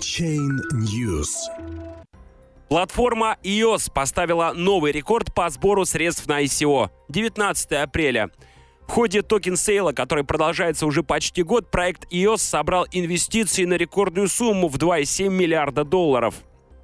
[0.00, 1.28] Chain News.
[2.70, 6.88] Платформа EOS поставила новый рекорд по сбору средств на ICO.
[7.10, 8.30] 19 апреля.
[8.88, 14.68] В ходе токен-сейла, который продолжается уже почти год, проект EOS собрал инвестиции на рекордную сумму
[14.68, 16.34] в 2,7 миллиарда долларов.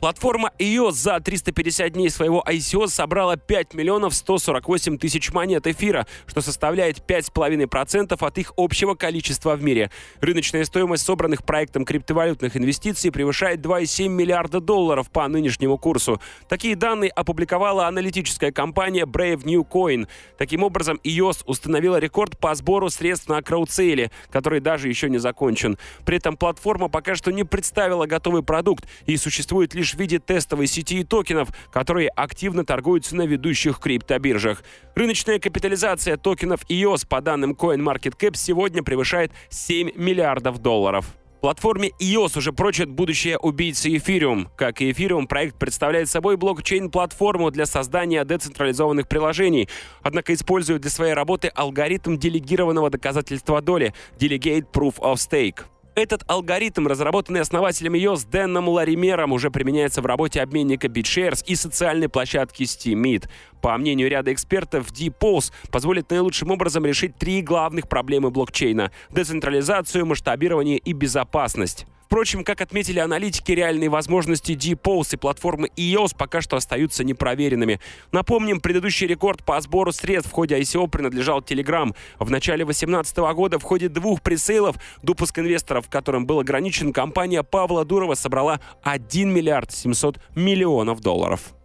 [0.00, 6.42] Платформа EOS за 350 дней своего ICO собрала 5 миллионов 148 тысяч монет эфира, что
[6.42, 9.90] составляет 5,5% от их общего количества в мире.
[10.20, 16.21] Рыночная стоимость собранных проектом криптовалютных инвестиций превышает 2,7 миллиарда долларов по нынешнему курсу.
[16.46, 20.07] Такие данные опубликовала аналитическая компания Brave New Coin.
[20.36, 25.79] Таким образом, EOS установила рекорд по сбору средств на краудсейле, который даже еще не закончен.
[26.04, 30.67] При этом платформа пока что не представила готовый продукт и существует лишь в виде тестовой
[30.67, 34.62] сети токенов, которые активно торгуются на ведущих криптобиржах.
[34.95, 41.06] Рыночная капитализация токенов EOS по данным CoinMarketCap сегодня превышает 7 миллиардов долларов.
[41.41, 44.48] Платформе EOS уже прочат будущее убийцы Ethereum.
[44.56, 49.69] Как и Ethereum, проект представляет собой блокчейн-платформу для создания децентрализованных приложений,
[50.03, 55.64] однако использует для своей работы алгоритм делегированного доказательства доли– Delegate Proof of Stake.
[55.97, 61.55] Этот алгоритм, разработанный основателем ее с Дэном Ларимером, уже применяется в работе обменника BitShares и
[61.55, 63.30] социальной площадки SteamMeet.
[63.62, 70.77] По мнению ряда экспертов, DPOS позволит наилучшим образом решить три главных проблемы блокчейна– децентрализацию, масштабирование
[70.77, 71.86] и безопасность.
[72.06, 77.80] Впрочем, как отметили аналитики, реальные возможности DPOS и платформы EOS пока что остаются непроверенными.
[78.12, 81.94] Напомним, предыдущий рекорд по сбору средств в ходе ICO принадлежал Telegram.
[82.20, 87.84] В начале 2018 года в ходе двух пресейлов, допуск инвесторов, которым был ограничен, компания Павла
[87.84, 91.56] Дурова собрала 1 миллиард 700 миллионов долларов.